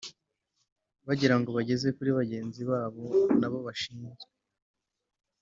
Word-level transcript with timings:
bagira 1.07 1.35
ngo 1.39 1.49
bageze 1.57 1.87
kuri 1.97 2.11
bagenzi 2.19 2.61
babo 2.69 3.03
n'abo 3.39 3.59
bashinzwe 3.67 4.25